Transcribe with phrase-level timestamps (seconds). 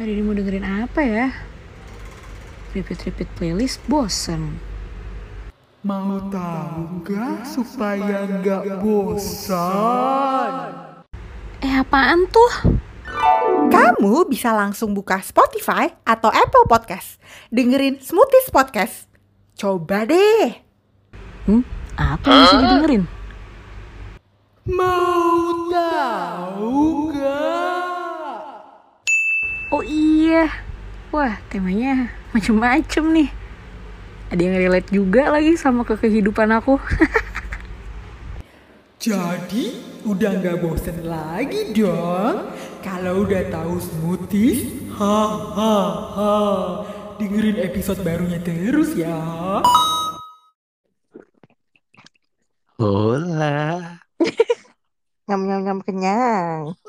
[0.00, 1.28] Hari ini mau dengerin apa ya?
[2.72, 4.56] Repeat-repeat playlist bosen.
[5.84, 10.52] Mau tahu nggak supaya nggak bosan?
[11.60, 12.80] Eh apaan tuh?
[13.68, 17.20] Kamu bisa langsung buka Spotify atau Apple Podcast.
[17.52, 19.04] Dengerin Smoothies Podcast.
[19.52, 20.64] Coba deh.
[21.44, 21.60] Hmm?
[22.00, 23.04] Apa yang bisa didengerin?
[24.64, 27.69] Mau tahu nggak?
[29.70, 30.50] Oh iya.
[31.14, 33.30] Wah temanya macem-macem nih.
[34.30, 36.74] Ada yang relate juga lagi sama ke kehidupan aku.
[38.98, 42.50] Jadi udah nggak bosen lagi dong?
[42.82, 45.18] Kalau udah tahu smoothies, ha
[45.54, 45.78] ha
[46.18, 46.34] ha.
[47.22, 49.22] Dengerin episode barunya terus ya.
[52.74, 54.02] Hola.
[55.30, 56.74] Nyam nyam nyam kenyang.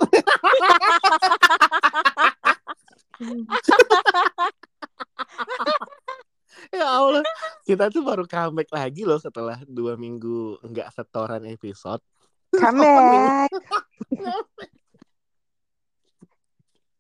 [6.72, 7.26] Ya Allah,
[7.72, 12.04] kita tuh baru comeback lagi loh setelah dua minggu nggak setoran episode.
[12.60, 13.48] Comeback.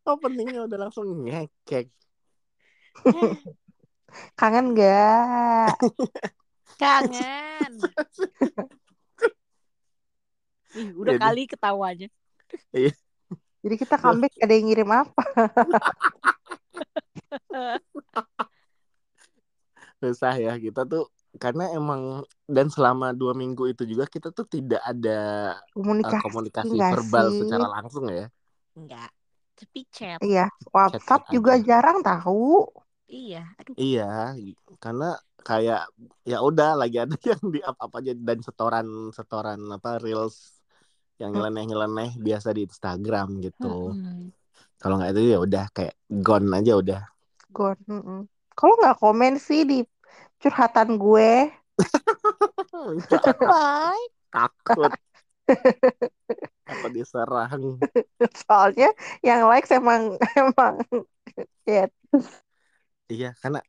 [0.07, 1.91] Openingnya udah langsung ngekek.
[4.39, 5.75] Kangen gak?
[6.81, 7.71] Kangen.
[10.71, 12.07] Ih, udah Jadi- kali ketawanya.
[13.59, 15.23] Jadi kita comeback ada yang ngirim apa?
[20.01, 21.03] Susah ya kita tuh
[21.43, 22.01] karena emang
[22.55, 25.09] dan selama dua minggu itu juga kita tuh tidak ada
[25.55, 27.39] uh, Komunikasi, komunikasi nggak verbal sih?
[27.39, 28.25] secara langsung ya.
[28.77, 29.09] Enggak.
[29.61, 30.19] Tapi chat.
[30.25, 31.65] Iya, WhatsApp Chat-chat juga aja.
[31.69, 32.65] jarang tahu.
[33.11, 33.41] Iya.
[33.59, 33.75] Aduh.
[33.77, 34.03] Iya,
[34.83, 35.05] karena
[35.47, 35.79] kayak
[36.31, 40.37] ya udah lagi ada yang di up up aja dan setoran setoran apa reels
[41.21, 41.37] yang Hmm.
[41.37, 43.93] nyeleneh-nyeleneh biasa di Instagram gitu.
[43.93, 44.31] Mm-mm.
[44.81, 47.01] Kalau nggak itu ya udah kayak gone aja udah.
[47.53, 47.77] Gon.
[47.87, 48.27] mm-mm.
[48.55, 49.79] Kalau nggak komen sih di
[50.41, 51.49] curhatan gue,
[53.51, 54.07] Bye.
[54.31, 54.91] Takut.
[56.71, 57.81] Apa diserang?
[58.45, 60.79] soalnya yang likes emang emang
[61.67, 61.91] ya
[63.11, 63.59] Iya, karena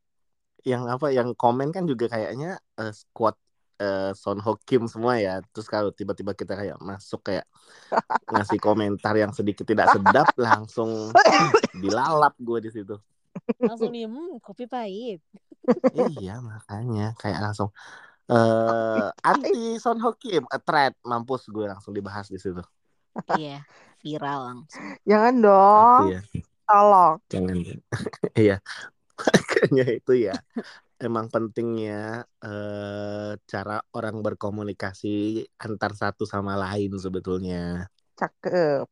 [0.63, 3.35] yang apa yang komen kan juga kayaknya eh, squad
[3.75, 5.43] eh, Son Ho Kim semua ya.
[5.51, 7.43] Terus kalau tiba-tiba kita kayak masuk kayak
[8.31, 11.11] ngasih komentar yang sedikit tidak sedap langsung
[11.83, 12.95] dilalap gue di situ.
[13.63, 15.19] Langsung nih, hmm, kopi pahit.
[15.93, 17.69] iya makanya kayak langsung
[18.31, 22.63] eh anti Son Ho Kim a threat mampus gue langsung dibahas di situ.
[23.37, 23.63] Iya.
[24.03, 24.83] Viral langsung.
[25.09, 26.19] jangan dong, Iya,
[26.67, 27.15] tolong.
[27.31, 27.57] jangan.
[28.43, 28.55] Iya.
[29.19, 30.35] Makanya itu ya.
[31.03, 37.87] Emang pentingnya eh cara orang berkomunikasi antar satu sama lain sebetulnya.
[38.19, 38.87] Cakep.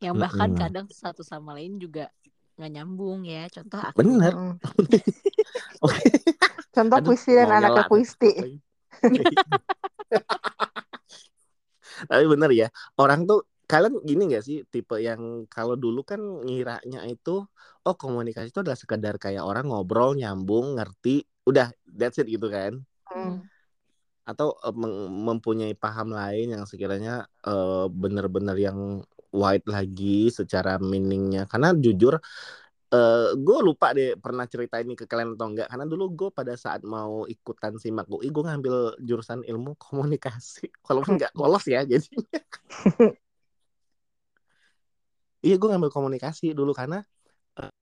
[0.00, 0.60] Yang bahkan Mm-mm.
[0.62, 2.08] kadang satu sama lain juga
[2.60, 3.48] nggak nyambung ya.
[3.48, 3.96] Contoh aku.
[4.04, 4.32] Bener.
[5.84, 6.04] Oke.
[6.70, 7.88] Contoh Aduh, puisi dan anaknya nyela nih.
[7.88, 8.32] puisi.
[12.10, 12.68] Tapi bener ya,
[13.00, 17.46] orang tuh kalian gini gak sih tipe yang kalau dulu kan ngiranya itu
[17.86, 22.82] oh komunikasi itu adalah sekedar kayak orang ngobrol nyambung ngerti udah that's it gitu kan
[23.10, 23.42] Mm.
[24.22, 24.76] atau eh,
[25.26, 31.46] mempunyai paham lain yang sekiranya eh, bener-bener yang wide lagi secara meaningnya.
[31.50, 32.18] Karena jujur
[32.90, 35.70] eh gue lupa deh pernah cerita ini ke kalian atau enggak.
[35.70, 40.68] Karena dulu gue pada saat mau ikutan simak UI gue ngambil jurusan ilmu komunikasi.
[40.86, 42.10] Walaupun nggak lolos ya jadi
[45.46, 47.00] iya gue ngambil komunikasi dulu karena
[47.56, 47.72] eh,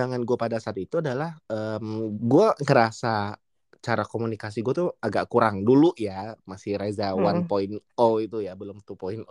[0.00, 3.36] jangan gue pada saat itu adalah em, gue ngerasa
[3.82, 5.62] cara komunikasi gue tuh agak kurang.
[5.62, 7.46] Dulu ya masih Reza Mm.
[7.46, 9.26] 1.0 itu ya belum 2.0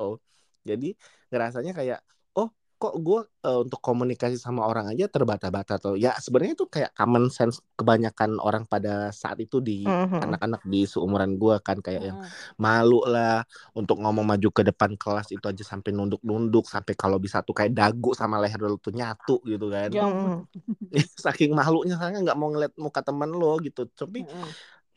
[0.65, 0.89] jadi
[1.29, 1.99] ngerasanya kayak
[2.35, 6.91] oh kok gue eh, untuk komunikasi sama orang aja terbata-bata tuh ya sebenarnya itu kayak
[6.97, 10.19] common sense kebanyakan orang pada saat itu di Mhm.
[10.25, 12.29] anak-anak di seumuran gue kan kayak yang Mm.
[12.59, 13.45] malu lah
[13.77, 17.71] untuk ngomong maju ke depan kelas itu aja sampai nunduk-nunduk sampai kalau bisa tuh kayak
[17.71, 20.43] dagu sama leher lu tuh nyatu gitu kan Mm.
[21.23, 24.49] saking malunya saya nggak mau ngeliat muka temen lo gitu tapi Mm-mm.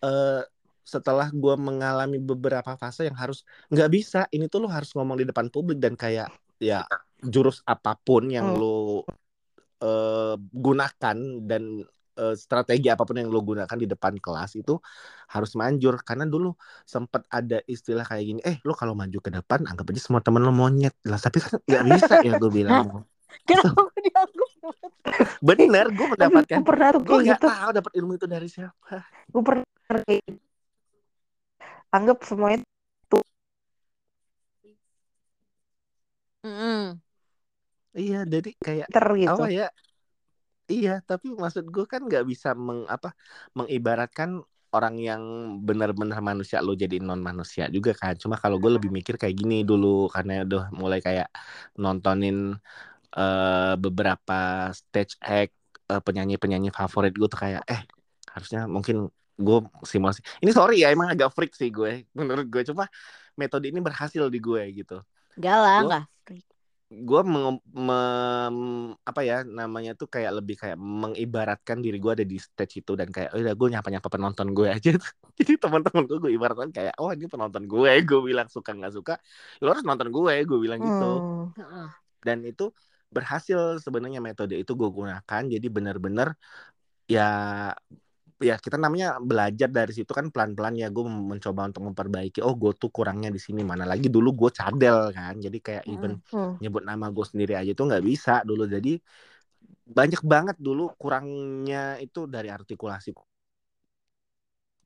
[0.03, 0.43] eh,
[0.89, 5.27] setelah gue mengalami beberapa fase yang harus nggak bisa ini tuh lo harus ngomong di
[5.29, 6.89] depan publik dan kayak ya
[7.21, 8.61] jurus apa pun yang Hmm.
[8.61, 9.05] lo
[9.85, 11.17] eh, gunakan
[11.49, 11.63] dan
[12.19, 14.75] eh, strategi apa pun yang lo gunakan di depan kelas itu
[15.31, 19.61] harus manjur karena dulu sempat ada istilah kayak gini eh lo kalau maju ke depan
[19.71, 23.05] anggap aja semua temen lo monyet lah tapi kan nggak bisa ya gue bilang
[23.49, 24.49] Kenapa dianggap
[25.41, 27.47] bener gue mendapatkan Gue pernah tuh gue gitu.
[27.49, 28.97] tahu dapat ilmu itu dari siapa
[29.31, 30.48] Gue pernah kayak gitu.
[31.97, 32.65] Anggap semuanya
[36.45, 37.03] Mm-mm.
[37.99, 39.31] iya jadi kayak Ter gitu.
[39.33, 39.67] apa ya
[40.73, 43.09] iya tapi maksud gue kan nggak bisa meng apa
[43.59, 44.31] mengibaratkan
[44.77, 45.23] orang yang
[45.67, 49.55] benar-benar manusia lo jadi non manusia juga kan cuma kalau gue lebih mikir kayak gini
[49.71, 51.27] dulu karena udah mulai kayak
[51.83, 52.37] nontonin
[53.19, 54.35] eh, beberapa
[54.81, 55.55] stage act
[55.93, 57.81] eh, penyanyi-penyanyi favorit gue tuh kayak eh
[58.35, 58.97] harusnya mungkin
[59.39, 62.85] gue simulasi ini sorry ya emang agak freak sih gue menurut gue cuma
[63.39, 64.99] metode ini berhasil di gue gitu
[65.39, 66.03] Enggak lah, enggak.
[66.27, 66.45] freak.
[66.89, 72.41] gue meng, mem- apa ya namanya tuh kayak lebih kayak mengibaratkan diri gue ada di
[72.41, 75.13] stage itu dan kayak oh udah gue nyapa nyapa penonton gue aja tuh.
[75.39, 79.15] jadi teman-teman gue gue ibaratkan kayak oh ini penonton gue gue bilang suka nggak suka
[79.63, 81.53] lo harus nonton gue gue bilang gitu Hmm.
[81.61, 81.87] Heeh.
[82.27, 82.65] dan itu
[83.15, 86.29] berhasil sebenarnya metode itu gue gunakan jadi benar-benar
[87.09, 87.23] ya
[88.39, 92.71] ya kita namanya belajar dari situ kan pelan-pelan ya gue mencoba untuk memperbaiki oh gue
[92.79, 95.35] tuh kurangnya di sini mana lagi dulu gue cadel kan.
[95.45, 96.57] Jadi kayak even Hmm.
[96.63, 98.63] nyebut nama gue sendiri aja tuh nggak bisa dulu.
[98.71, 98.91] Jadi
[99.99, 103.11] banyak banget dulu kurangnya itu dari artikulasi.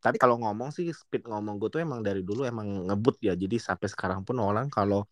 [0.04, 3.32] Tapi kalau ngomong sih speed ngomong gue tuh emang dari dulu emang ngebut ya.
[3.42, 5.06] Jadi sampai sekarang pun orang kalau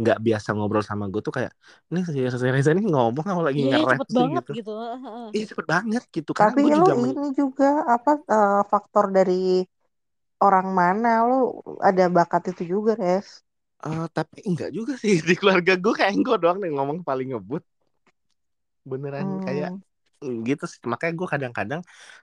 [0.00, 1.52] nggak biasa ngobrol sama gue tuh kayak
[1.90, 2.00] ini
[2.54, 4.70] Reza ini ngomong apa lagi Iya, nge-rap cepet sih banget gitu gitu.
[5.04, 5.26] Heeh.
[5.34, 9.34] iya cepet banget gitu karena Tapi juga men- ini juga apa eh, faktor dari
[10.46, 11.34] orang mana lu
[11.88, 13.28] ada bakat itu juga, Res.
[13.86, 17.62] Eh, tapi enggak juga sih di keluarga gue kayak gue doang yang ngomong paling ngebut
[18.90, 19.84] beneran kayak Hmm.
[20.48, 20.80] Gitu sih.
[20.92, 21.80] Makanya gue kadang-kadang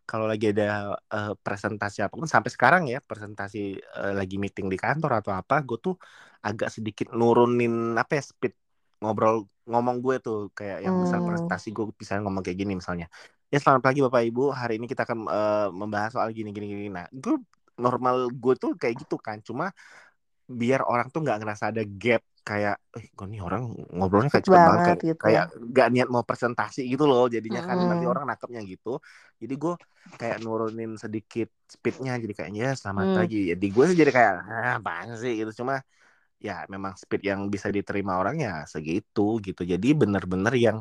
[0.09, 0.63] kalau lagi ada
[1.15, 3.57] eh, presentasi apa pun sampai sekarang ya presentasi
[3.97, 5.95] eh, lagi meeting di kantor atau apa gue tuh
[6.47, 8.53] agak sedikit nurunin apa ya speed
[9.01, 9.35] ngobrol
[9.71, 10.37] ngomong gue tuh.
[10.57, 11.27] Kayak yang misal Hmm.
[11.27, 13.05] presentasi gue bisa ngomong kayak gini misalnya
[13.53, 14.41] ya selamat pagi bapak ibu.
[14.59, 16.85] Hari ini kita akan eh, membahas soal gini gini gini.
[16.97, 17.35] Nah gue
[17.85, 19.37] normal gue tuh kayak gitu kan.
[19.47, 19.65] Cuma
[20.59, 23.61] biar orang tuh nggak ngerasa ada gap kayak eh gue nih orang
[23.95, 25.25] ngobrolnya kayak Cepet banget banget kayak gitu.
[25.25, 28.89] kayak nggak niat mau presentasi gitu loh jadinya kan nanti orang nangkepnya gitu.
[29.41, 29.73] Jadi gue
[30.19, 33.15] kayak nurunin sedikit speednya jadi kayaknya selamat Hmm.
[33.17, 33.37] pagi.
[33.51, 35.31] Jadi gue sih jadi kayak ah apaan sih?
[35.39, 35.51] Gitu.
[35.63, 35.73] Cuma
[36.47, 39.61] ya memang speed yang bisa diterima orang ya segitu gitu.
[39.73, 40.77] Jadi bener-bener yang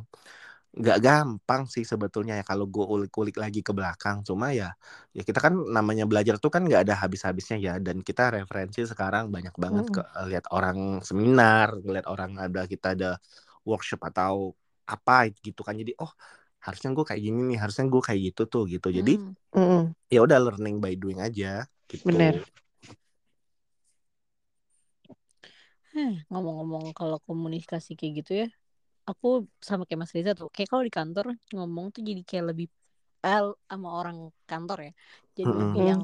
[0.71, 4.71] nggak gampang sih sebetulnya ya kalau gue ulik-ulik lagi ke belakang cuma ya
[5.17, 9.35] ya kita kan namanya belajar tuh kan nggak ada habis-habisnya ya dan kita referensi sekarang
[9.35, 9.95] banyak banget Mm-mm.
[9.95, 10.01] ke
[10.31, 13.19] lihat orang seminar lihat orang ada kita ada
[13.67, 14.55] workshop atau
[14.87, 16.11] apa gitu kan jadi oh
[16.63, 19.11] harusnya gue kayak gini nih harusnya gue kayak gitu tuh gitu jadi
[19.53, 19.93] Hmm.
[20.15, 22.45] Ya udah learning by doing aja gitu Bener.
[25.95, 28.47] Heh, ngomong-ngomong kalau komunikasi kayak gitu ya,
[29.13, 29.27] aku
[29.69, 31.25] sama kayak Mas Reza tuh, kayak kalau di kantor
[31.57, 32.67] ngomong tuh jadi kayak lebih
[33.27, 34.17] el sama orang
[34.51, 34.91] kantor ya,
[35.39, 35.93] jadi lebih Hmm.
[35.93, 36.03] yang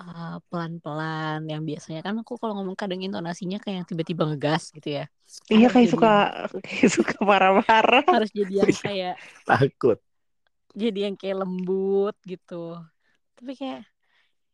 [0.00, 1.38] uh, pelan-pelan.
[1.52, 5.04] Yang biasanya kan aku kalau ngomong kadang intonasinya kayak yang tiba-tiba ngegas gitu ya.
[5.52, 6.08] Iya kayak jadi suka
[6.66, 8.02] kayak suka marah-marah.
[8.10, 9.14] harus jadi yang kayak
[9.46, 9.98] takut
[10.80, 12.54] jadi yang kayak lembut gitu.
[13.36, 13.80] Tapi kayak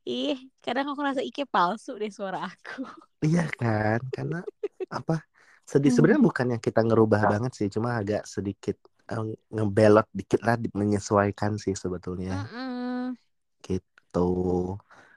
[0.09, 2.83] ih, kadang aku ngerasa kayak palsu deh suara aku.
[3.27, 4.37] iya kan karena
[4.97, 5.15] apa
[5.67, 5.97] sedih Hmm.
[5.97, 8.77] sebenarnya bukan yang kita ngerubah banget sih cuma agak sedikit
[9.11, 12.47] eh, ngebelot dikit lah menyesuaikan sih sebetulnya.
[12.47, 13.15] Mm-mm.
[13.63, 14.31] gitu.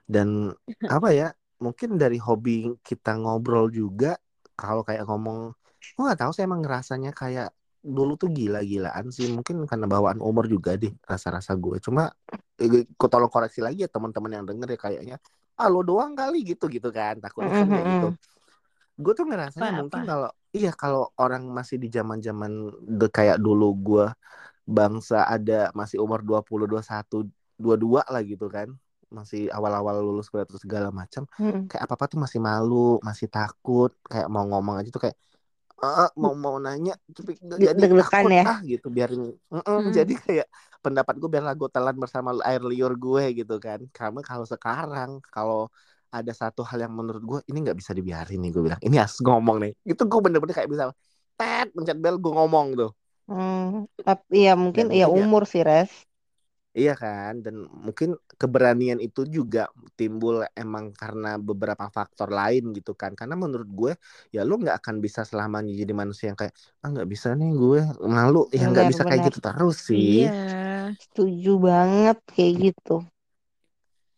[0.06, 0.54] Dan
[0.96, 1.28] apa ya
[1.62, 4.20] mungkin dari hobi kita ngobrol juga
[4.60, 5.56] kalau kayak ngomong
[5.96, 7.54] gue nggak tahu sih emang ngerasanya kayak
[7.86, 11.78] dulu tuh gila-gilaan sih mungkin karena bawaan umur juga deh rasa-rasa gue.
[11.84, 12.10] Cuma
[12.58, 15.18] eh, kau tolong koreksi lagi ya teman-teman yang denger ya kayaknya
[15.56, 18.08] ah lo doang kali gitu gitu kan takutnya kan kayak gitu
[19.04, 20.10] gue tuh ngerasanya Apa, mungkin apa?
[20.10, 22.52] kalau iya kalau orang masih di zaman-zaman
[23.00, 24.06] de- kayak dulu gue
[24.78, 27.16] bangsa ada masih umur 20 21
[27.64, 28.70] 22 lah gitu kan
[29.18, 31.70] masih awal-awal lulus kuliah terus segala macam Mm-mm.
[31.70, 32.76] kayak apa-apa tuh masih malu
[33.08, 35.18] masih takut kayak mau ngomong aja tuh kayak
[35.86, 38.46] eh mau mau nanya tapi jadi takut ya?
[38.50, 39.22] ah gitu biarin
[39.54, 39.96] Mm-mm, Mm.
[39.98, 40.48] jadi kayak
[40.84, 45.60] pendapat gue biarlah gue telan bersama air liur gue gitu kan karena kalau sekarang kalau
[46.20, 49.18] ada satu hal yang menurut gue ini nggak bisa dibiarin nih gue bilang ini harus
[49.26, 50.84] ngomong nih itu gue bener-bener kayak bisa
[51.40, 52.92] tet pencet bel gue ngomong tuh
[53.30, 55.92] Hmm, tapi ya mungkin Dan ya mungkin ya- umur sih res.
[56.76, 63.16] Iya kan, dan mungkin keberanian itu juga timbul emang karena beberapa faktor lain gitu kan.
[63.16, 63.92] Karena menurut gue,
[64.36, 66.52] ya lu nggak akan bisa selamanya jadi manusia yang kayak
[66.84, 67.80] ah nggak bisa nih gue
[68.12, 69.32] malu, ya nggak bisa kayak benar.
[69.32, 70.28] gitu terus sih.
[70.28, 70.30] Iya.
[71.04, 72.92] Setuju banget kayak gitu.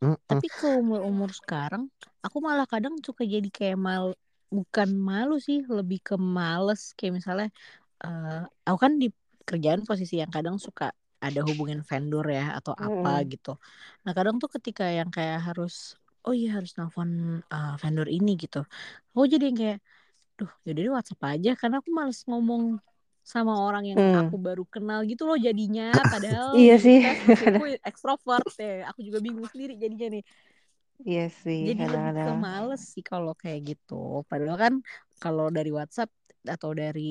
[0.02, 0.18] Mm-mm.
[0.30, 1.84] Tapi ke umur-umur sekarang,
[2.26, 4.06] aku malah kadang suka jadi kayak mal,
[4.56, 6.82] bukan malu sih, lebih ke males.
[6.98, 7.48] Kayak misalnya,
[8.04, 9.08] eh aku kan di
[9.50, 10.86] kerjaan posisi yang kadang suka
[11.26, 13.32] ada hubungin vendor ya atau apa Mm-mm.
[13.32, 13.50] gitu.
[14.06, 15.74] Nah kadang tuh ketika yang kayak harus,
[16.28, 17.10] oh iya harus nelfon
[17.54, 18.58] eh, vendor ini gitu.
[19.16, 19.78] Aku jadi yang kayak,
[20.40, 22.64] duh deh WhatsApp aja karena aku males ngomong
[23.34, 24.20] sama orang yang Hmm.
[24.20, 26.98] aku baru kenal gitu loh jadinya padahal Iya sih.
[27.28, 30.24] mesinku ekstrovert ya aku juga bingung sendiri jadinya nih
[31.10, 32.38] Iya sih, jadi lebih ke kadang-kadang.
[32.46, 33.94] males sih kalau kayak gitu
[34.30, 34.74] padahal kan
[35.22, 36.10] kalau dari WhatsApp
[36.54, 37.02] atau dari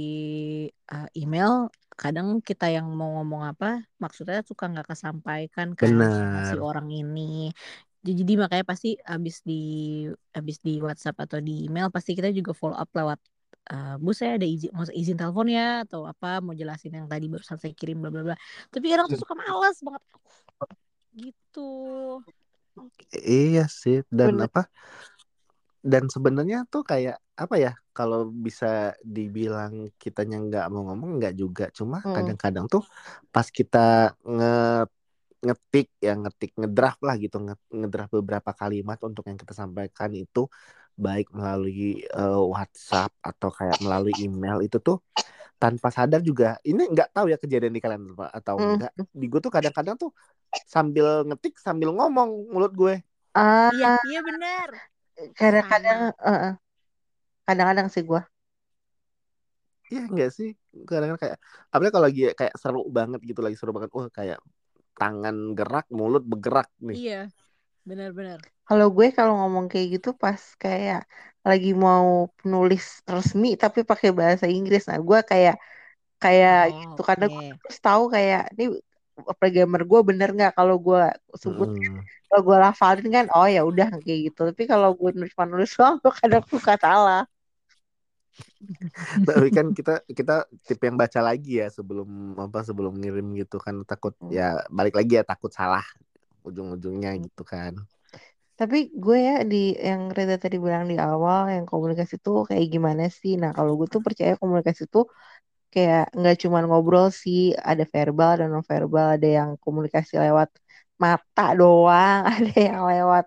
[0.93, 1.69] uh, email
[2.01, 3.67] kadang kita yang mau ngomong apa
[4.03, 7.51] maksudnya suka nggak kesampaikan kan sama si orang ini
[8.07, 9.55] jadi jadi makanya pasti abis di
[10.39, 13.19] abis di WhatsApp atau di email pasti kita juga follow up lewat
[13.73, 17.27] uh, bu saya ada izin mau izin telepon ya atau apa mau jelasin yang tadi
[17.27, 18.37] barusan saya kirim bla bla bla.
[18.71, 20.03] Tapi kadang tuh suka males banget.
[21.17, 21.71] Gitu.
[23.17, 24.47] Iya sih dan Bener.
[24.47, 24.69] apa
[25.87, 31.65] dan sebenarnya tuh kayak apa ya kalau bisa dibilang kitanya nggak mau ngomong nggak juga.
[31.71, 32.11] Cuma Hmm.
[32.11, 32.83] kadang-kadang tuh
[33.31, 34.53] pas kita nge
[35.47, 40.51] ngetik ya ngetik ngedraft lah gitu nge- ngedraft beberapa kalimat untuk yang kita sampaikan itu
[40.97, 44.99] baik melalui eh, WhatsApp atau kayak melalui email itu tuh
[45.63, 48.77] tanpa sadar juga ini nggak tahu ya kejadian di kalian apa atau Hmm.
[48.77, 50.11] enggak di gue tuh kadang-kadang tuh
[50.75, 52.95] sambil ngetik sambil ngomong mulut gue.
[53.37, 54.69] Ah, iya iya benar
[55.39, 56.55] kadang-kadang, eh.
[57.47, 58.23] kadang-kadang sih gua.
[59.91, 60.49] Iya enggak sih.
[60.89, 61.39] Kadang-kadang kayak
[61.71, 63.91] apalagi kalau lagi kayak seru banget gitu lagi seru banget.
[63.97, 64.39] Wah kayak
[65.01, 66.99] tangan gerak mulut bergerak nih.
[66.99, 67.19] Iya
[67.87, 70.99] benar-benar Kalau gue kalau ngomong kayak gitu pas kayak
[71.49, 72.07] lagi mau
[72.53, 72.83] nulis
[73.15, 74.83] resmi tapi pakai bahasa Inggris.
[74.91, 75.55] Nah, gue kayak
[76.23, 77.01] kayak Oh, gitu.
[77.09, 77.59] Karena gue oke.
[77.61, 78.65] terus tahu kayak ini
[79.41, 81.01] programmer gue bener nggak kalau gue
[81.45, 81.71] sebut?
[82.29, 84.41] Kalau gue lafalin kan oh ya udah kayak gitu.
[84.51, 87.21] Tapi kalau gue nulis nulis doang gue kadang suka salah.
[89.27, 93.83] Tapi kan kita kita tipe yang baca lagi ya sebelum apa sebelum ngirim gitu kan.
[93.89, 94.31] Takut Hmm.
[94.31, 95.85] ya balik lagi ya takut salah
[96.49, 97.73] ujung-ujungnya gitu kan.
[98.59, 99.57] Tapi gue ya di
[99.89, 103.33] yang Reza tadi bilang di awal yang komunikasi tuh kayak gimana sih?
[103.43, 105.05] Nah kalau gue tuh percaya komunikasi tuh
[105.73, 107.39] kayak nggak cuma ngobrol sih
[107.71, 110.49] ada verbal dan non verbal ada yang komunikasi lewat
[111.03, 113.25] mata doang ada yang lewat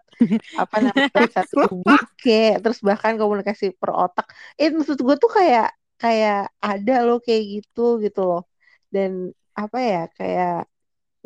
[0.62, 4.26] apa namanya bahasa tubuh kayak terus bahkan komunikasi per otak.
[4.60, 5.66] Eh maksud gue tuh kayak
[6.02, 6.36] kayak
[6.68, 8.42] ada loh kayak gitu gitu loh.
[8.94, 9.12] Dan
[9.62, 10.52] apa ya kayak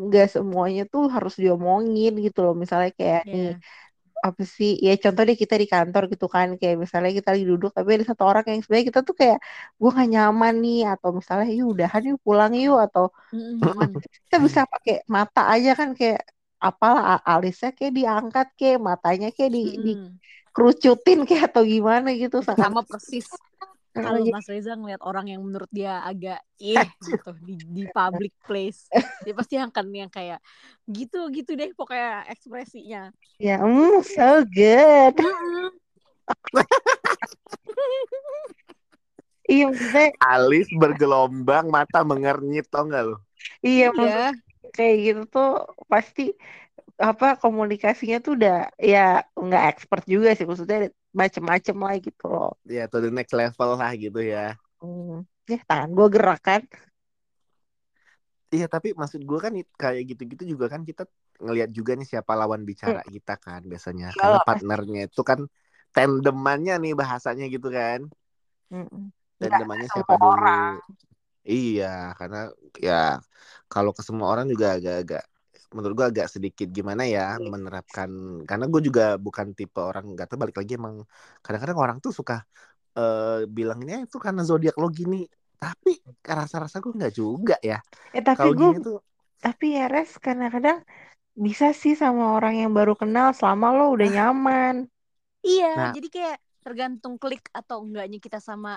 [0.06, 3.62] nggak semuanya tuh harus diomongin gitu loh misalnya kayak nih Iya.
[4.28, 7.70] apa sih ya contoh deh kita di kantor gitu kan kayak misalnya kita lagi duduk
[7.78, 9.38] tapi ada satu orang yang sebenarnya kita tuh kayak
[9.82, 14.04] gue gak nyaman nih atau misalnya yuk udahan yuk pulang yuk atau Mm-mm.
[14.26, 16.22] kita bisa pakai mata aja kan kayak
[16.68, 20.20] apalah alisnya kayak diangkat kayak matanya kayak di Mm-mm.
[20.48, 23.28] dikerucutin kayak atau gimana gitu sama persis
[23.94, 28.90] kalau Mas Reza ngeliat orang yang menurut dia agak ih gitu di, di public place
[29.22, 30.42] dia pasti akan yang kayak
[30.90, 33.14] gitu gitu deh pokoknya ekspresinya.
[33.38, 35.16] Ya mm, so good.
[39.44, 43.20] Iya maksudnya alis bergelombang mata mengernyit tau nggak lo
[43.60, 45.52] iya maksudnya iya kayak gitu tuh
[45.92, 46.34] pasti
[47.04, 52.88] apa komunikasinya tuh udah ya nggak expert juga sih maksudnya macem-macem lah gitu loh ya
[52.88, 55.28] to the next level lah gitu ya hmm.
[55.52, 56.64] ya tangan gue gerak kan
[58.54, 59.50] Iya tapi maksud gue kan
[59.82, 61.10] kayak gitu-gitu juga kan kita
[61.42, 64.50] ngelihat juga nih siapa lawan bicara kita kan biasanya karena Iyalah, pasti.
[64.54, 65.40] partnernya itu kan
[65.90, 68.06] tandemannya nih bahasanya gitu kan.
[69.42, 70.78] Nggak tandemannya siapa dulu orang.
[71.42, 73.18] iya karena ya
[73.74, 75.24] kalau ke semua orang juga agak-agak
[75.76, 77.22] menurut gue agak sedikit gimana ya
[77.54, 78.10] menerapkan
[78.50, 80.96] karena gue juga bukan tipe orang nggak tahu balik lagi emang
[81.44, 82.36] kadang-kadang orang tuh suka
[83.00, 85.18] eh bilangnya itu karena zodiak lo gini
[85.64, 85.92] tapi
[86.40, 87.78] rasa-rasa gue nggak juga ya
[88.16, 88.98] Eh tapi kalau gue tuh
[89.44, 90.78] tapi ya res kadang-kadang
[91.46, 94.76] bisa sih sama orang yang baru kenal selama lo udah nyaman.
[95.48, 95.96] iya Nah.
[95.96, 98.72] jadi kayak tergantung klik atau enggaknya kita sama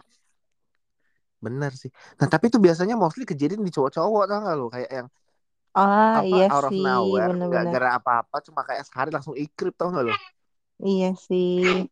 [1.45, 1.91] Bener sih.
[2.19, 5.09] Nah tapi itu biasanya mostly kejadian di cowok-cowok tau gak lo kayak yang
[5.83, 7.73] Ah apa iya out of sih nowhere nggak bener-bener.
[7.73, 10.15] gara apa-apa cuma kayak sehari langsung ikrip tau gak lo?
[10.89, 11.89] Iya sih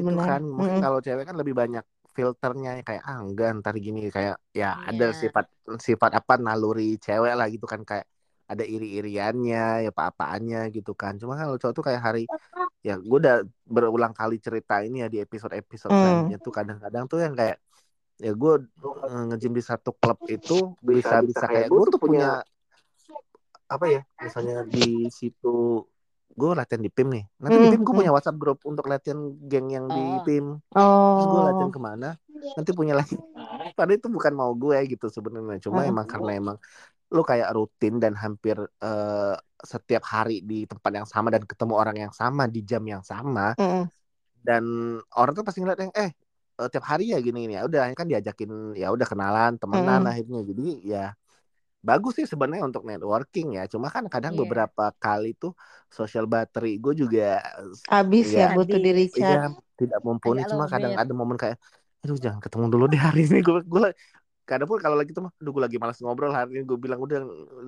[0.00, 0.26] Itu bener-bener.
[0.26, 0.82] kan mungkin Mm-mm.
[0.84, 1.84] kalau cewek kan lebih banyak
[2.16, 4.90] filternya kayak ah enggak ntar gini kayak ya Iya.
[4.90, 5.44] ada sifat
[5.88, 8.06] sifat apa naluri cewek lah gitu kan kayak
[8.50, 12.20] ada iri-iriannya ya apa-apaannya gitu kan cuma kalau cowok tuh kayak hari
[12.86, 13.36] ya gue udah
[13.74, 15.98] berulang kali cerita ini ya di episode-episode Hmm.
[15.98, 17.56] selanjutnya tuh kadang-kadang tuh yang kayak
[18.18, 18.54] ya gue
[19.30, 22.42] ngejim di satu klub itu bisa bisa kayak gue tuh punya
[23.68, 25.84] apa ya misalnya di situ
[26.28, 28.00] gue latihan di PIM nih nanti di Hmm, PIM gue hmm.
[28.00, 30.22] punya WhatsApp grup untuk latihan geng yang di Oh.
[30.24, 31.46] PIM terus gue Oh.
[31.46, 32.10] latihan ke mana
[32.54, 33.14] nanti punya lagi
[33.78, 35.90] padahal itu bukan mau gue gitu sebenarnya cuma Hmm.
[35.92, 36.56] emang karena emang
[37.08, 41.96] lu kayak rutin dan hampir eh, setiap hari di tempat yang sama dan ketemu orang
[41.98, 43.90] yang sama di jam yang sama Mm-mm.
[44.38, 44.64] dan
[45.12, 46.12] orang tuh pasti ngeliat yang eh
[46.60, 48.50] eh, tiap hari ya gini gini ya udah kan diajakin
[48.80, 50.10] ya udah kenalan temenan Mm.
[50.10, 51.02] akhirnya jadi ya
[51.88, 54.40] bagus sih sebenarnya untuk networking ya cuma kan kadang Iya.
[54.40, 55.52] beberapa kali tuh
[55.98, 57.22] social battery gue juga
[57.98, 58.54] Abis ya Iya.
[58.56, 58.98] butuh di Habis.
[58.98, 59.20] recharge.
[59.20, 59.48] iya
[59.80, 61.56] tidak mumpuni cuma kadang ada momen kayak
[62.02, 63.84] aduh jangan ketemu dulu deh hari ini gue gue
[64.48, 67.00] kadang pun kalau lagi tuh mah aduh gue lagi malas ngobrol hari ini gue bilang
[67.06, 67.18] udah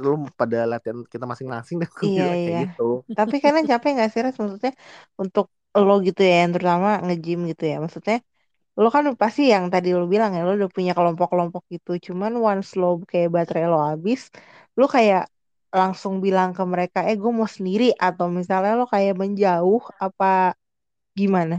[0.02, 2.60] lu pada latihan kita masing-masing deh gue Iya, bilang kayak iya.
[2.64, 2.82] gitu
[3.16, 4.36] Tapi kadang capek gak sih Res?
[4.42, 4.72] Maksudnya
[5.22, 5.44] untuk
[5.86, 7.74] lo gitu ya, yang terutama nge-gym gitu ya.
[7.84, 8.16] Maksudnya
[8.82, 11.90] lo kan pasti yang tadi lo bilang ya, lo udah punya kelompok-kelompok gitu.
[12.06, 14.20] Cuman once lo kayak baterai lo habis,
[14.78, 15.22] lo kayak
[15.78, 17.84] langsung bilang ke mereka, eh gue mau sendiri.
[18.04, 20.26] Atau misalnya lo kayak menjauh apa
[21.20, 21.56] gimana?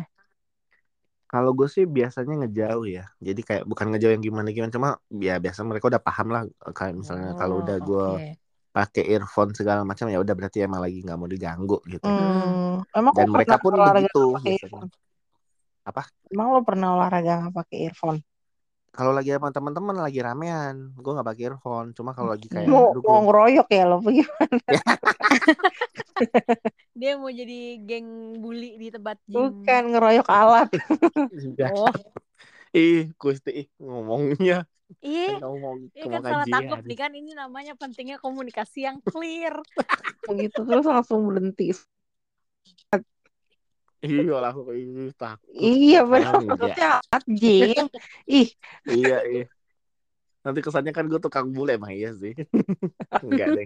[1.32, 3.04] Kalau gue sih biasanya ngejauh ya.
[3.28, 4.90] Jadi kayak bukan ngejauh yang gimana-gimana, cuma
[5.28, 6.42] ya biasa mereka udah paham lah.
[6.78, 8.38] Kayak misalnya kalau udah Oh, gue oke.
[8.76, 12.06] pakai earphone segala macam ya udah berarti emang lagi nggak mau diganggu gitu.
[12.06, 14.82] Hmm, emang Dan mereka pun begitu nggak pakai biasanya.
[14.82, 14.90] earphone?
[15.82, 16.06] Apa?
[16.30, 18.22] Emang lo pernah olahraga nggak pakai earphone?
[18.92, 21.96] Kalau lagi sama teman-teman lagi ramean, gue nggak pakai earphone.
[21.96, 24.60] Cuma kalau lagi kayak Mau mau ngeroyok ya lo gimana?
[27.00, 29.40] Dia mau jadi geng bully di tempat gym.
[29.40, 30.70] Bukan ngeroyok alat.
[31.72, 31.88] Oh,
[32.76, 34.64] Ih, Gusti ih, ngomongnya
[35.04, 35.44] iya.
[35.44, 39.60] ngomong Ini ke kan salah tangkap nih kan ini namanya pentingnya komunikasi yang clear.
[40.40, 41.76] gitu terus langsung berhenti.
[44.02, 45.54] Iya lah, aku ih, takut.
[45.54, 46.90] Iya benar maksudnya
[47.30, 47.86] gym.
[48.26, 48.50] Ih,
[48.90, 49.46] Iya, iya.
[50.42, 52.34] Nanti kesannya kan gue tukang bule emang iya sih.
[53.26, 53.66] Enggak deh.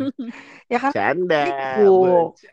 [0.67, 1.47] ya kan Canda.
[1.79, 2.51] Bercanda.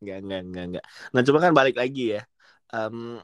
[0.00, 0.84] Enggak, enggak, enggak, enggak.
[1.12, 2.22] Nah, coba kan balik lagi ya.
[2.72, 3.20] Em,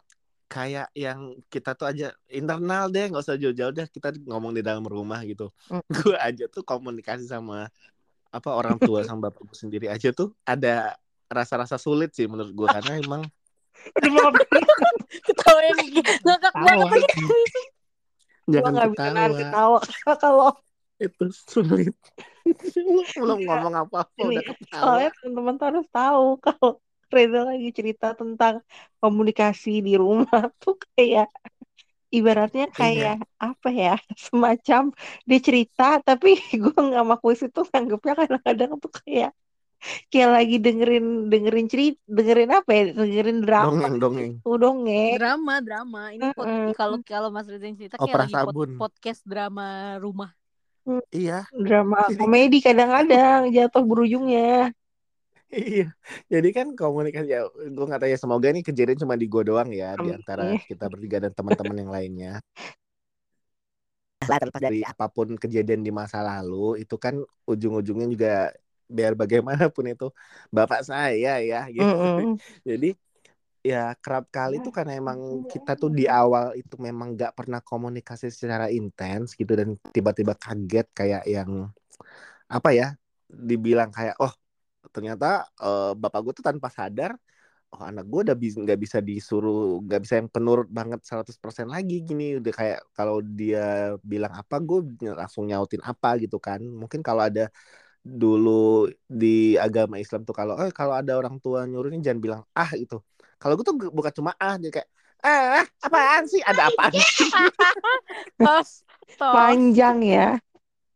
[0.46, 3.88] kayak yang kita tuh aja internal deh, nggak usah jauh-jauh deh.
[3.88, 5.48] Kita ngomong di dalam rumah gitu.
[5.72, 5.80] Mm.
[5.88, 7.72] Gue aja tuh komunikasi sama
[8.28, 10.92] apa orang tua sama bapak gue sendiri aja tuh ada
[11.26, 13.22] rasa-rasa sulit sih menurut gue karena emang
[15.26, 15.78] Ketawa yang
[16.24, 17.02] ngakak banget
[18.46, 18.62] gua
[18.96, 19.80] jangan ketawa ketawa
[20.22, 20.50] kalau
[20.96, 21.92] itu sulit.
[22.78, 23.48] Lu belum Iya.
[23.52, 24.80] ngomong apa-apa udah ketawa.
[24.80, 26.70] soalnya teman-teman tuh harus tahu kalau
[27.06, 28.64] Reza lagi cerita tentang
[28.98, 31.28] komunikasi di rumah tuh kayak
[32.08, 32.74] ibaratnya Iya.
[32.74, 34.82] kayak apa ya semacam
[35.22, 39.30] dia cerita tapi gue nggak sama kuis itu nganggepnya kadang-kadang tuh kayak
[40.08, 44.32] kayak lagi dengerin dengerin cerita dengerin apa ya dengerin drama Dongeng, dongeng.
[44.42, 46.02] tuh dongeng Drama, drama.
[46.10, 48.70] Ini pod- kalau kalau Mas Reza yang cerita kayak lagi pod- sabun.
[48.76, 50.30] podcast drama rumah.
[51.10, 54.70] Iya, drama komedi kadang-kadang jatuh berujungnya
[55.46, 55.94] Iya,
[56.26, 59.70] jadi kan komunikasi ya, gue nggak tahu ya semoga ini kejadian cuma di gue doang
[59.70, 60.18] ya di Amin.
[60.18, 62.32] antara kita bertiga dan teman-teman yang lainnya.
[64.26, 68.34] Lah terlepas dari apa pun kejadian di masa lalu itu kan ujung-ujungnya juga
[68.86, 70.06] biar bagaimanapun itu
[70.54, 71.86] bapak saya ya gitu.
[71.86, 72.38] Mm-mm.
[72.68, 72.94] Jadi
[73.66, 78.30] ya kerap kali tuh karena emang kita tuh di awal itu memang nggak pernah komunikasi
[78.30, 81.66] secara intens gitu dan tiba-tiba kaget kayak yang
[82.46, 82.86] apa ya
[83.26, 84.30] dibilang kayak oh
[84.94, 87.18] ternyata eh, bapak gue tuh tanpa sadar
[87.74, 92.06] oh anak gue udah bisa nggak bisa disuruh nggak bisa yang penurut banget 100% lagi
[92.06, 94.78] gini udah kayak kalau dia bilang apa gue
[95.10, 97.50] langsung nyautin apa gitu kan mungkin kalau ada
[98.06, 102.70] dulu di agama Islam tuh kalau eh kalau ada orang tua nyuruhnya jangan bilang ah
[102.78, 103.02] gitu.
[103.42, 104.88] Kalau gue tuh bukan cuma ah dia kayak
[105.26, 106.38] ah apaan sih?
[106.46, 107.30] Ada apaan sih?
[108.38, 108.86] Tos,
[109.18, 109.34] tos.
[109.34, 110.38] panjang ya.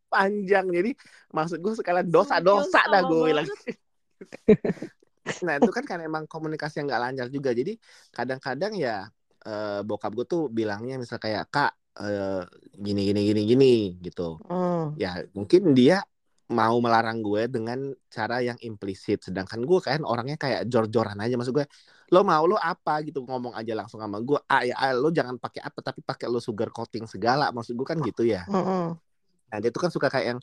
[0.07, 0.71] Panjang.
[0.71, 0.95] Jadi
[1.35, 3.47] maksud gue sekalian dosa-dosa dah gue bilang.
[5.47, 7.55] Nah itu kan karena emang komunikasi yang nggak lancar juga.
[7.55, 7.77] Jadi
[8.11, 9.07] kadang-kadang ya
[9.47, 12.43] eh, bokap gue tuh bilangnya misal kayak kak eh,
[12.75, 14.41] gini gini gini gini gitu.
[14.49, 14.97] Hmm.
[14.99, 16.03] ya mungkin dia
[16.51, 17.79] mau melarang gue dengan
[18.11, 19.23] cara yang implisit.
[19.23, 21.39] Sedangkan gue kan orangnya kayak jor-joran aja.
[21.39, 21.67] Maksud gue
[22.11, 22.99] lo mau lo apa?
[23.07, 24.39] gitu ngomong aja langsung sama gue.
[24.51, 27.55] Ah ya ah, lo jangan pakai apa tapi pakai lo sugar coating segala.
[27.55, 28.43] Maksud gue kan gitu ya.
[28.51, 28.99] Mm-mm.
[29.51, 30.41] Nah dia tuh kan suka kayak yang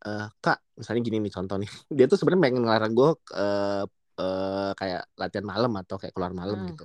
[0.00, 1.70] eh kak misalnya gini nih contoh nih.
[1.96, 3.08] Dia tuh sebenarnya pengen ngelarang gue
[3.40, 3.84] eh
[4.20, 6.68] eh, kayak latihan malam atau kayak keluar malam Hmm.
[6.68, 6.84] gitu.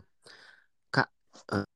[0.96, 1.08] Kak
[1.52, 1.68] eh,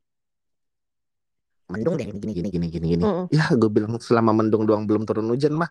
[1.70, 3.04] mendung deh gini gini gini gini gini.
[3.06, 3.26] Mm-mm.
[3.30, 5.70] ya gue bilang selama mendung doang belum turun hujan mah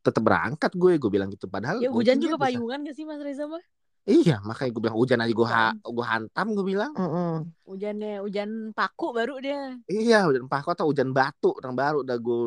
[0.00, 3.20] tetap berangkat gue gue bilang gitu padahal Ya hujan juga bisa- payungan gak sih Mas
[3.20, 3.62] Reza mah?
[4.08, 7.52] iya makanya gue bilang hujan aja gue ha- gue hantam gue bilang Mm-mm.
[7.70, 9.78] Hujannya hujan paku baru dia.
[9.86, 12.38] iya hujan paku atau hujan batu yang baru udah gue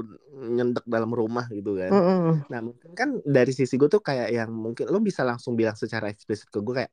[0.57, 2.43] nyendek dalam rumah gitu kan Mm-mm.
[2.51, 6.11] Nah mungkin kan dari sisi gue tuh kayak yang mungkin lo bisa langsung bilang secara
[6.11, 6.91] eksplisit ke gue kayak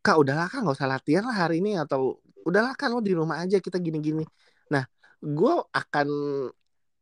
[0.00, 2.16] kak udahlah kak nggak usah latihan lah hari ini atau
[2.48, 4.22] udahlah kan lo di rumah aja kita gini-gini.
[4.72, 4.86] Nah
[5.18, 6.08] gue akan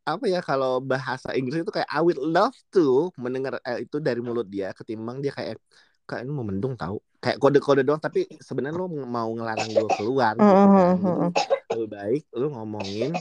[0.04, 4.20] apa ya kalau bahasa Inggris itu kayak I would love to mendengar eh, itu dari
[4.20, 5.56] mulut dia ketimbang dia kayak
[6.04, 10.36] kak ini mau mendung tahu kayak kode-kode doang tapi sebenarnya lu mau ngelarang gue keluar
[10.36, 11.16] gitu kan jadi
[11.72, 13.12] lebih baik lu ngomongin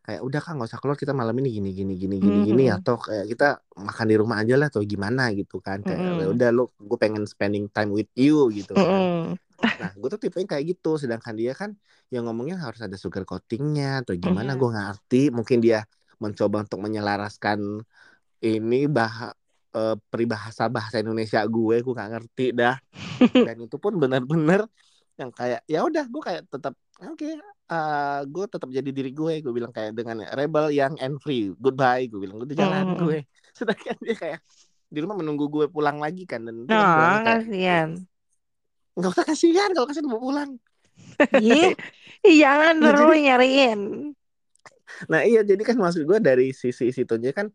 [0.00, 2.76] kayak udah kan nggak usah keluar kita malam ini gini gini gini gini gini Mm-mm.
[2.80, 6.24] atau kayak kita makan di rumah aja lah atau gimana gitu kan kayak Mm-mm.
[6.24, 9.36] "Ya udah lu gue pengen spending time with you gitu kan Mm-mm.
[9.80, 11.76] nah gue tuh tipenya kayak gitu sedangkan dia kan
[12.08, 14.60] yang ngomongnya harus ada sugar coatingnya atau gimana Iya.
[14.60, 15.84] gue ngerti mungkin dia
[16.22, 17.60] mencoba untuk menyelaraskan
[18.44, 19.32] ini bah
[19.76, 22.76] eh, peribahasa bahasa Indonesia gue gue nggak ngerti dah
[23.44, 24.66] dan itu pun benar-benar
[25.20, 27.28] yang kayak ya udah gue kayak tetap oke
[27.72, 32.04] eh, gue tetap jadi diri gue gue bilang kayak dengan rebel yang and free goodbye
[32.10, 33.00] gue bilang gue jalan Mm-mm.
[33.00, 33.24] gue
[33.58, 34.40] sedangkan dia kayak
[34.90, 37.90] di rumah menunggu gue pulang lagi kan dan Nah, pulangnya kayak kasihan.
[38.96, 40.50] nggak usah kasihan kalau kasihan mau pulang
[41.34, 41.70] Iya.
[42.26, 43.80] Ih, jangan Nah, terus nyariin.
[45.10, 47.48] Nah iya jadi kan maksud gue dari sisi situnya kan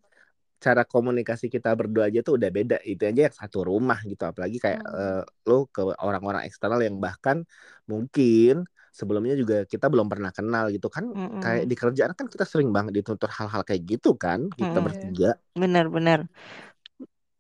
[0.65, 4.57] cara komunikasi kita berdua aja tuh udah beda itu aja yang satu rumah gitu apalagi
[4.63, 4.95] kayak Hmm.
[4.97, 7.43] eh, lo ke orang-orang eksternal yang bahkan
[7.91, 11.43] mungkin sebelumnya juga kita belum pernah kenal gitu kan Mm-mm.
[11.43, 14.85] kayak di kerjaan kan kita sering banget dituntut hal-hal kayak gitu kan kita Mm-mm.
[14.85, 16.27] bertiga Benar-benar.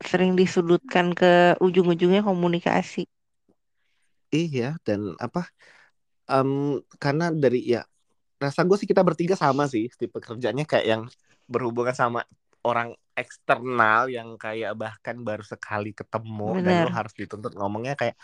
[0.09, 1.31] Sering disudutkan ke
[1.65, 3.01] ujung-ujungnya komunikasi.
[4.35, 5.39] iya dan apa
[6.31, 6.51] em,
[7.03, 7.79] karena dari ya
[8.45, 11.01] rasa gue sih kita bertiga sama sih tipe kerjanya kayak yang
[11.51, 12.19] berhubungan sama
[12.69, 12.89] orang
[13.21, 18.15] eksternal yang kayak bahkan baru sekali ketemu dan lo harus dituntut ngomongnya kayak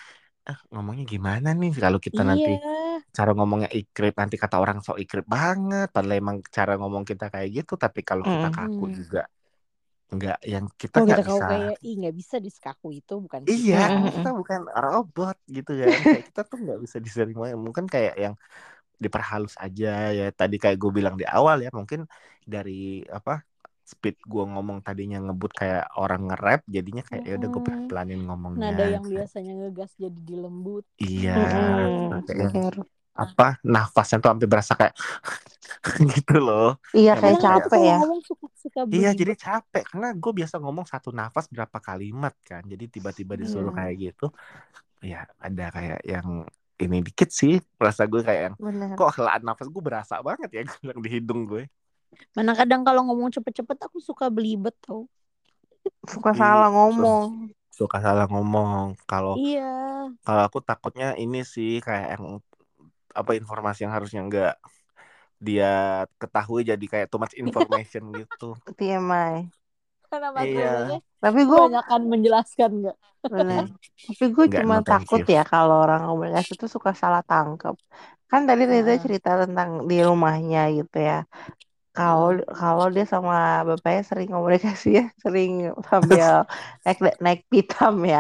[0.49, 3.01] ah, ngomongnya gimana nih kalau kita nanti Iya.
[3.17, 7.49] cara ngomongnya ikrip nanti kata orang so ikrip banget padahal emang cara ngomong kita kayak
[7.57, 8.55] gitu tapi kalau kita Mm.
[8.57, 9.21] kaku juga
[10.11, 13.77] nggak yang kita nggak kau bisa kayak ih nggak bisa disekaku itu bukan iya
[14.11, 14.29] kita.
[14.39, 18.35] Bukan robot gitu kan kayak kita tuh nggak bisa disering mungkin kayak yang
[19.03, 19.87] diperhalus aja
[20.17, 21.99] ya tadi kayak gue bilang di awal ya mungkin
[22.53, 22.71] dari
[23.17, 23.31] apa
[23.91, 28.61] speed gue ngomong tadinya ngebut kayak orang nge-rap jadinya kayak ya udah gue pelan-pelanin ngomongnya
[28.61, 30.85] Nada yang Kayak, biasanya ngegas jadi dilembut.
[31.03, 32.23] iya Mm-mm.
[32.27, 32.51] kayak
[33.23, 34.95] apa nafasnya tuh sampai berasa kayak
[36.15, 36.65] gitu loh
[36.97, 37.93] Iya kayak capek ya.
[37.99, 42.63] ngomong suka suka Iya jadi capek karena gue biasa ngomong satu nafas berapa kalimat kan
[42.71, 44.25] jadi tiba-tiba disuruh kayak gitu
[45.11, 46.27] ya ada kayak yang
[46.81, 48.55] ini dikit sih merasa gue kayak yang
[48.97, 50.61] kok helaan nafas gue berasa banget ya
[51.05, 51.69] di hidung gue
[52.35, 55.07] Mana kadang kalau ngomong cepet-cepet aku suka belibet tau.
[56.03, 57.23] Suka salah su- ngomong.
[57.71, 60.11] suka salah ngomong kalau Iya.
[60.27, 62.25] kalau aku takutnya ini sih kayak yang
[63.15, 64.53] apa informasi yang harusnya enggak
[65.39, 69.47] dia ketahui jadi kayak too much information gitu TMI.
[70.11, 70.67] Karena Iya.
[71.23, 72.97] Tapi gue kebanyakan menjelaskan nggak?
[73.31, 73.63] bener.
[74.07, 75.25] Tapi gue cuma takut you.
[75.35, 77.75] ya kalau orang komunikasi itu suka salah tangkap.
[78.31, 79.05] Kan tadi Reza Ah.
[79.05, 81.15] cerita tentang di rumahnya gitu ya.
[81.97, 82.27] Kalau
[82.59, 83.33] kalau dia sama
[83.69, 85.51] bapaknya sering komunikasi ya, sering
[85.89, 86.27] sambil
[86.85, 88.19] naik naik pitam ya.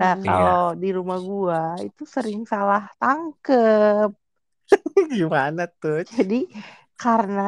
[0.00, 0.24] Nah, Hmm.
[0.24, 0.26] Iya.
[0.26, 4.08] kalau di rumah gua itu sering salah tangkep.
[5.16, 6.34] gimana tuh Jadi
[7.00, 7.42] karena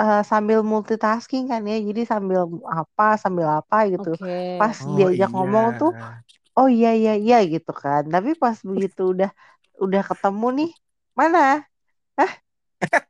[0.00, 2.40] eh, sambil multitasking kan ya, jadi sambil
[2.78, 4.08] apa, sambil apa gitu.
[4.10, 4.30] Oke.
[4.58, 5.90] Pas oh diajak iya ngomong tuh,
[6.58, 8.02] oh iya iya iya gitu kan.
[8.14, 9.30] Tapi pas begitu udah
[9.84, 10.68] udah ketemu nih,
[11.20, 11.40] mana?
[12.18, 12.32] Hah?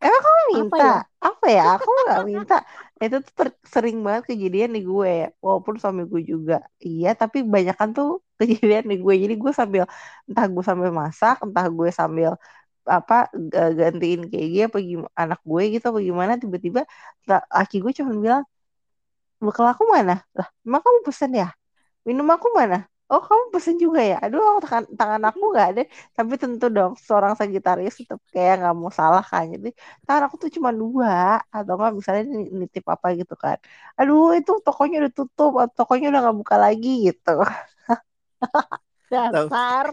[0.05, 0.85] Emang kamu minta?
[1.27, 1.63] Apa ya?
[1.77, 2.55] Aku nggak minta.
[3.03, 5.11] Itu tuh ter- sering banget kejadian di gue,
[5.45, 6.55] walaupun suami gue juga.
[6.87, 8.07] Iya, tapi banyakan tuh
[8.41, 9.15] kejadian di gue.
[9.23, 9.83] Jadi gue sambil
[10.29, 12.31] entah gue sambil masak, entah gue sambil
[12.97, 13.15] apa
[13.79, 16.81] gantiin kayak apa gimana anak gue gitu apa gimana tiba-tiba
[17.29, 18.43] la- laki gue cuma bilang
[19.47, 20.13] bekal aku mana?
[20.37, 21.47] Lah emang kamu pesen ya?
[22.09, 22.77] Minum aku mana?
[23.13, 24.17] Oh kamu pesen juga ya?
[24.25, 25.83] Aduh tangan tangan aku nggak ada.
[26.17, 29.69] Tapi tentu dong seorang Sagitarius tetap kayak nggak mau salah kan jadi
[30.07, 31.11] tangan aku tuh cuma dua
[31.55, 33.59] atau nggak misalnya ni- nitip apa gitu kan.
[34.01, 37.31] Aduh itu tokonya udah tutup tokonya udah nggak buka lagi gitu
[39.11, 39.85] Dasar.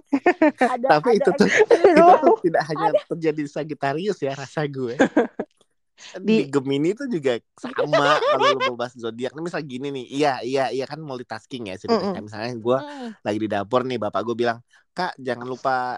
[0.61, 4.93] ada tapi ada itu tuh itu tuh tidak hanya terjadi di Sagittarius ya rasa gue
[6.21, 10.05] di, Di- Gemini itu juga sama kalau lu mau bahas zodiak Ini misal gini nih
[10.07, 12.13] iya iya iya kan multitasking ya ceritanya Mm-mm.
[12.13, 13.09] Kayak misalnya gue Hmm.
[13.25, 14.59] lagi di dapur nih bapak gue bilang
[14.93, 15.97] kak jangan lupa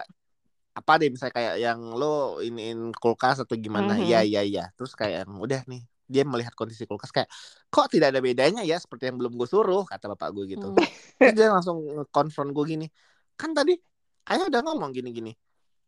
[0.70, 4.06] apa deh misalnya kayak yang lo iniin kulkas atau gimana Mhm.
[4.06, 7.28] iya iya iya terus kayak yang udah nih dia melihat kondisi kulkas kayak
[7.68, 10.78] kok tidak ada bedanya ya seperti yang belum gue suruh kata bapak gue gitu Hmm.
[11.20, 12.86] Terus dia langsung konfront gue gini
[13.40, 13.74] kan tadi
[14.28, 15.32] ayah udah ngomong gini gini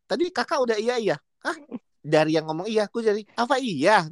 [0.08, 1.56] tadi kakak udah iya iya Hah?
[2.00, 4.08] dari yang ngomong iya aku jadi apa iya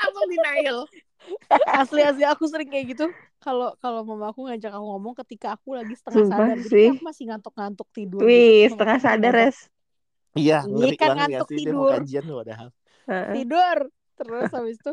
[0.00, 0.78] langsung denial
[1.70, 3.06] asli asli aku sering kayak gitu
[3.42, 6.70] kalau kalau mama aku ngajak aku ngomong ketika aku lagi setengah Sumpah sadar sih.
[6.70, 8.72] jadi aku masih ngantuk-ngantuk tidur Wih, gitu.
[8.74, 9.58] setengah aku sadar res.
[10.34, 11.92] iya ngeri kan ya ngantuk sih dia mau tidur.
[12.00, 12.68] kajian padahal
[13.36, 13.78] tidur
[14.18, 14.92] terus habis itu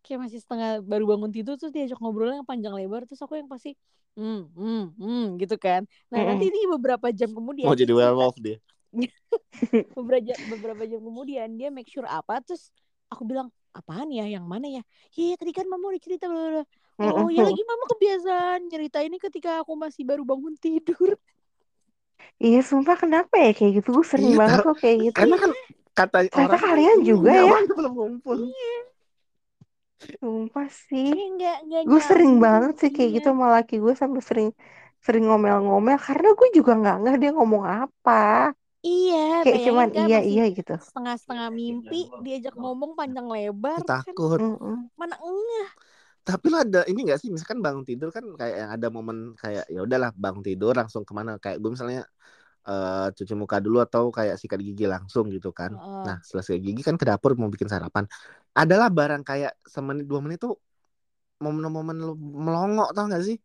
[0.00, 3.48] kayak masih setengah baru bangun tidur terus diajak ngobrolnya yang panjang lebar terus aku yang
[3.48, 3.76] pasti
[4.16, 5.84] hmm hmm hmm gitu kan.
[6.10, 8.58] Nah nanti ini beberapa jam kemudian Mau jadi dia cerita- werewolf dia.
[9.96, 12.74] beberapa jam, beberapa jam kemudian dia make sure apa terus
[13.06, 14.82] aku bilang apaan ya yang mana ya?
[15.14, 16.64] Ya tadi kan mama udah cerita bla, bla, bla."
[17.00, 21.16] oh ya lagi mama kebiasaan cerita ini ketika aku masih baru bangun tidur.
[22.40, 23.88] Iya sumpah kenapa ya kayak gitu?
[24.00, 25.16] Gue sering Iya, banget loh kayak gitu.
[25.16, 25.50] Karena kan
[25.92, 28.38] kata orang kalian juga "Enggak, ya?" Belum ngumpul.
[30.00, 31.12] Sumpah sih.
[31.12, 33.16] Nggak nggak Gue sering banget sih kayak iya.
[33.20, 34.48] gitu sama laki gue sampai sering
[35.00, 38.52] sering ngomel-ngomel karena gue juga nggak ngeh dia ngomong apa.
[38.80, 40.72] Iya kayak cuman kan iya iya gitu.
[40.80, 44.00] setengah-setengah mimpi diajak ngomong panjang lebar kan.
[44.00, 44.40] Takut.
[44.96, 45.68] Mana enggak
[46.20, 47.28] Tapi lo ada ini gak sih?
[47.32, 51.12] Misalkan bangun tidur kan kayak yang ada momen kayak ya udahlah bangun tidur langsung ke
[51.16, 51.40] mana?
[51.40, 52.04] Kayak gue misalnya
[52.68, 55.72] eh cuci muka dulu atau kayak sikat gigi langsung gitu kan.
[55.72, 56.06] Heeh.
[56.06, 58.04] Nah setelah sikat gigi kan ke dapur mau bikin sarapan.
[58.60, 60.54] Adalah barang kayak semenit dua menit tuh
[61.44, 63.36] momen-momen lo melongo tau gak sih?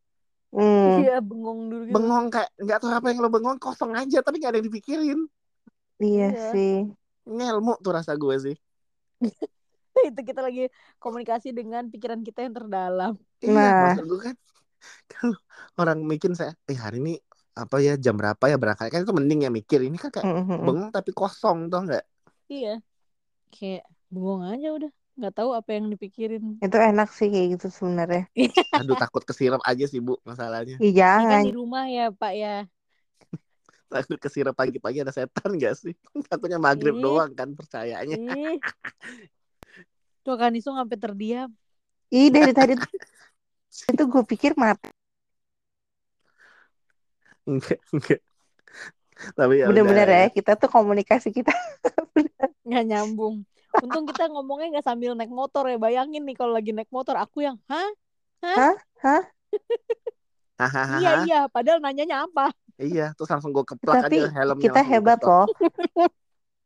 [0.54, 4.17] Hmm, iya bengong dulu gitu Bengong kayak nggak tahu apa yang lo bengong kosong aja
[4.25, 5.19] tapi gak ada yang dipikirin.
[6.04, 6.39] iya Iya.
[6.49, 6.71] sih
[7.36, 8.56] Ngelmu tuh rasa gue sih.
[10.08, 10.62] itu kita lagi
[11.01, 13.13] komunikasi dengan pikiran kita yang terdalam
[13.45, 13.82] Iya, Nah.
[13.82, 14.36] maksud gue kan
[15.12, 15.36] kalau
[15.82, 17.12] orang mikir saya, eh hari ini
[17.61, 20.59] apa ya jam berapa ya berangkat kan itu mending ya mikir ini kan kayak Mm-mm.
[20.65, 22.03] bengong tapi kosong tau nggak?
[22.53, 22.69] iya
[23.53, 28.21] kayak bengong aja udah nggak tahu apa yang dipikirin itu enak sih kayak gitu sebenarnya
[28.77, 30.77] Aduh takut kesirap aja sih bu masalahnya.
[31.15, 32.67] Ini kan jangan di rumah ya pak ya
[33.93, 35.93] Takut kesirap pagi-pagi ada setan gak sih?
[36.29, 37.03] Takutnya maghrib Ih.
[37.05, 38.17] doang kan percayanya.
[38.17, 38.59] ih
[40.25, 41.49] tuh kan isu sampai terdiam
[42.19, 42.73] ih dari tadi
[43.91, 44.89] itu gue pikir mati
[47.49, 48.19] Enggak enggak.
[49.38, 51.51] Tapi ya bener-bener udah ya kita tuh komunikasi kita
[52.67, 53.36] nggak nyambung
[53.84, 57.38] untung kita ngomongnya nggak sambil naik motor ya bayangin nih kalau lagi naik motor aku
[57.47, 57.89] yang hah
[60.60, 60.97] Hahaha.
[60.99, 62.41] iya iya padahal nanyanya apa
[62.84, 64.67] Iya, terus langsung gue keplak tapi aja helmnya.
[64.67, 65.27] kita hebat keplak.
[65.27, 65.45] loh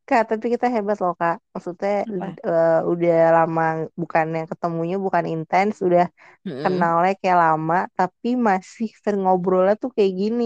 [0.10, 2.26] kak tapi kita hebat loh kak maksudnya Apa?
[2.48, 3.62] eh, udah lama
[4.02, 6.06] bukan yang ketemunya bukan intens udah
[6.46, 6.64] Hmm.
[6.64, 10.44] kenalnya kayak lama tapi masih sering ngobrolnya tuh kayak gini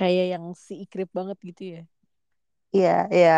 [0.00, 1.80] kayak yang si ikrip banget gitu ya
[2.76, 3.30] Iya, iya.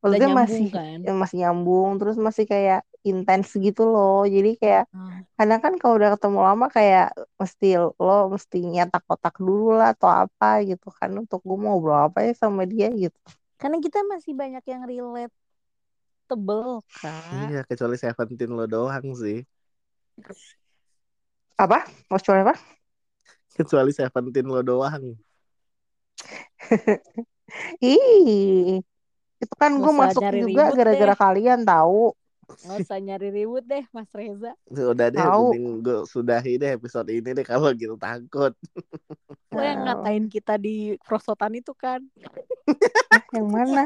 [0.00, 1.00] Maksudnya nyambung masih kan?
[1.04, 2.78] ya masih nyambung, terus masih kayak
[3.08, 4.14] intens gitu loh.
[4.34, 5.24] Jadi kayak Ah.
[5.38, 7.04] kadang kan kalau udah ketemu lama kayak
[7.40, 7.66] mesti
[8.04, 12.18] lo mesti nyetak kotak dulu lah atau apa gitu kan untuk gue mau ngobrol apa
[12.26, 13.18] ya sama dia gitu.
[13.60, 15.32] karena kita masih banyak yang relatable
[17.00, 19.36] kak Iya, kecuali Seventeen lo doang sih.
[21.58, 21.78] Apa?
[22.10, 22.54] Mau coba apa?
[23.56, 25.04] Kecuali Seventeen lo doang.
[27.84, 28.80] Ih,
[29.40, 32.12] itu kan gue masuk juga gara-gara kalian tahu.
[32.48, 35.52] nggak usah nyari ribut deh mas Reza Udah deh, Tahu.
[35.52, 38.56] mending gue sudahi deh episode ini deh kalau gitu takut.
[39.52, 42.00] lo yang ngatain kita di prosotan itu kan
[43.36, 43.84] yang mana?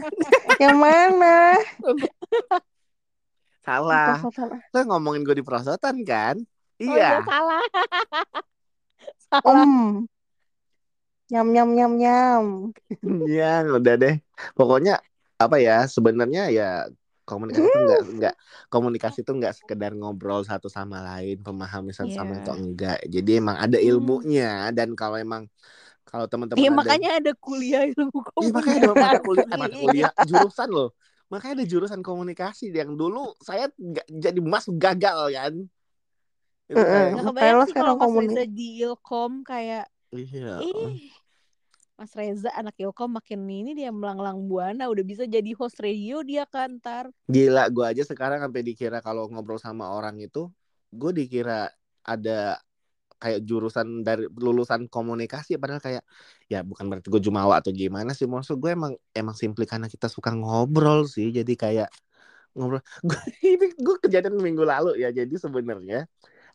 [0.62, 1.58] yang mana?
[3.66, 4.18] Salah.
[4.74, 6.38] Lo ngomongin gue di prosotan kan?
[6.38, 7.26] oh iya Iya.
[7.26, 7.62] salah
[9.30, 10.06] salah Om.
[11.32, 12.44] Nyam nyam nyam nyam.
[13.28, 13.44] Iya,
[13.78, 14.14] udah deh.
[14.58, 14.92] Pokoknya
[15.42, 15.72] apa ya?
[15.94, 16.64] Sebenarnya ya
[17.28, 18.34] komunikasi itu enggak enggak
[18.72, 22.42] komunikasi itu enggak sekedar ngobrol satu sama lain, pemahami satu sama Iya.
[22.42, 22.96] atau enggak.
[23.14, 23.88] Jadi emang ada Hmm.
[23.88, 24.44] ilmunya
[24.76, 25.42] dan kalau emang
[26.08, 29.82] kalau teman-teman Iya ada makanya ada kuliah ilmu Iya, makanya ada mata kuliah, mata komunikasi.
[29.82, 30.88] kuliah jurusan loh.
[31.32, 33.18] Makanya ada jurusan komunikasi yang dulu
[33.48, 35.54] saya nggak jadi masuk gagal kan.
[36.70, 40.64] Itu kayak, kebayang sih sekarang kalau Mas komuni- Reza di Ilkom kayak iya.
[40.68, 41.12] ih
[42.02, 46.42] Mas Reza anak Ilkom makin ini dia melanglang buana udah bisa jadi host radio dia
[46.50, 50.50] kan ntar Gila, gue aja sekarang sampai dikira kalau ngobrol sama orang itu,
[50.90, 51.70] gue dikira
[52.02, 52.58] ada
[53.22, 56.02] kayak jurusan dari lulusan komunikasi, padahal kayak
[56.50, 60.10] ya bukan berarti gue jumawa atau gimana sih, maksud gue emang emang simply karena kita
[60.10, 61.88] suka ngobrol sih, jadi kayak
[62.58, 62.82] ngobrol.
[63.08, 66.10] Gue ini gue kejadian minggu lalu ya, jadi sebenarnya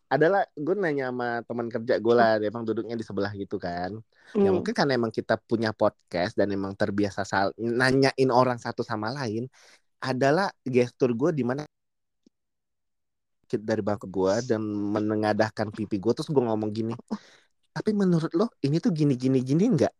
[0.08, 3.92] adalah gue nanya sama teman kerja gue lah, emang duduknya di sebelah gitu kan.
[4.36, 4.60] Ya Hmm.
[4.60, 9.48] mungkin karena emang kita punya podcast dan emang terbiasa sal nanyain orang satu sama lain
[10.04, 11.64] adalah gestur gue di mana
[13.48, 16.92] dari bangku gue dan menengadahkan pipi gue terus gue ngomong gini
[17.72, 19.94] tapi menurut lo ini tuh gini gini gini enggak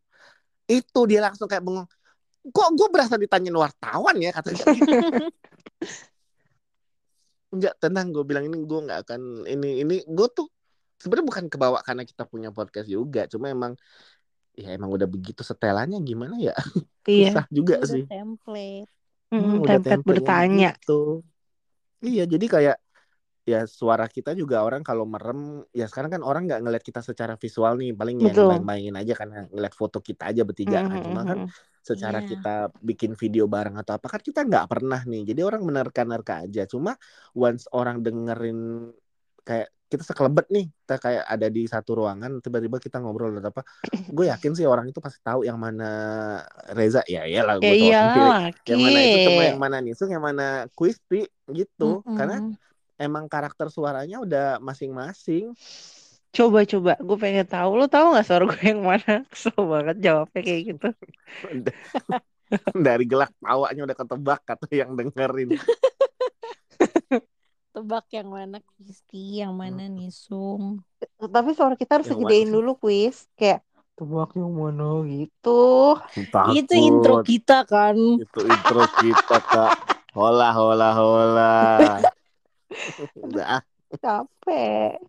[0.69, 1.89] itu dia langsung kayak bengong
[2.53, 4.63] kok gue berasa ditanyain wartawan ya katanya
[7.49, 10.47] enggak tenang gue bilang ini gue nggak akan ini ini gue tuh
[11.01, 13.73] sebenarnya bukan kebawa karena kita punya podcast juga cuma emang
[14.53, 16.53] ya emang udah begitu setelannya gimana ya
[17.09, 17.31] Iya.
[17.33, 18.89] susah juga udah sih template
[19.29, 20.69] Hmm, Hmm, udah template template bertanya.
[20.73, 21.21] gitu.
[22.01, 22.75] Iya, jadi kayak
[23.49, 27.33] ya suara kita juga orang kalau merem ya sekarang kan orang nggak ngeliat kita secara
[27.41, 30.85] visual nih paling yang bayang-bayangin aja karena ngeliat foto kita aja bertiga.
[30.85, 31.39] Kan cuma kan
[31.81, 32.27] secara Iya.
[32.29, 35.21] kita bikin video bareng atau apa kan kita nggak pernah nih.
[35.33, 36.69] Jadi orang menerka-nerka aja.
[36.69, 36.93] Cuma
[37.33, 38.93] once orang dengerin
[39.41, 43.65] kayak kita sekelebet nih kita kayak ada di satu ruangan tiba-tiba kita ngobrol atau apa
[44.15, 45.89] gue yakin sih orang itu pasti tahu yang mana
[46.77, 47.01] Reza.
[47.09, 48.29] Ya iyalah gue Ya tahu
[48.69, 52.05] yang mana itu cuma yang mana Nisung yang mana Quisti gitu.
[52.05, 52.13] Mm-mm.
[52.13, 52.37] karena
[52.99, 55.55] emang karakter suaranya udah masing-masing
[56.29, 57.73] Coba coba, gue pengen tahu.
[57.73, 59.25] Lo tahu nggak suara gue yang mana?
[59.33, 60.89] Kesel banget jawabnya kayak gitu.
[62.85, 65.53] dari gelak tawanya udah ketebak kata yang dengerin
[67.69, 70.81] Tebak yang mana Kristi, yang mana Nisung.
[71.21, 73.29] Tapi suara kita harus Yang segedein dulu kuis.
[73.37, 73.61] Kayak
[73.93, 75.97] tebak yang mana gitu.
[76.57, 77.29] Itu intro Takut.
[77.29, 77.97] kita kan.
[77.97, 79.73] itu intro kita kak
[80.17, 81.53] hola hola hola
[83.25, 83.63] udah ah
[83.99, 85.08] Capek.